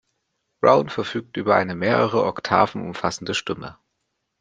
[0.63, 3.77] Brown verfügt über eine mehrere Oktaven umfassende Stimme.